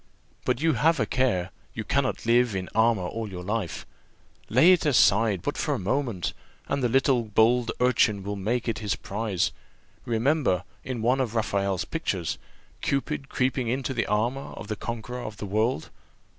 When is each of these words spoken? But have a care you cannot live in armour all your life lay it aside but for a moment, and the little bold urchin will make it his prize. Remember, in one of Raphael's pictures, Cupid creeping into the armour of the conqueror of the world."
But 0.45 0.61
have 0.61 0.99
a 0.99 1.05
care 1.05 1.51
you 1.75 1.83
cannot 1.83 2.25
live 2.25 2.55
in 2.55 2.69
armour 2.73 3.03
all 3.03 3.29
your 3.29 3.43
life 3.43 3.85
lay 4.49 4.71
it 4.71 4.83
aside 4.83 5.43
but 5.43 5.57
for 5.57 5.75
a 5.75 5.77
moment, 5.77 6.33
and 6.67 6.81
the 6.81 6.89
little 6.89 7.25
bold 7.25 7.71
urchin 7.79 8.23
will 8.23 8.35
make 8.35 8.67
it 8.67 8.79
his 8.79 8.95
prize. 8.95 9.51
Remember, 10.05 10.63
in 10.83 11.03
one 11.03 11.19
of 11.21 11.35
Raphael's 11.35 11.85
pictures, 11.85 12.39
Cupid 12.81 13.29
creeping 13.29 13.67
into 13.67 13.93
the 13.93 14.07
armour 14.07 14.53
of 14.55 14.69
the 14.69 14.75
conqueror 14.75 15.21
of 15.21 15.37
the 15.37 15.45
world." 15.45 15.91